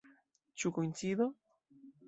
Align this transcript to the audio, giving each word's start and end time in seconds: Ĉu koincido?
Ĉu 0.63 0.71
koincido? 0.79 1.31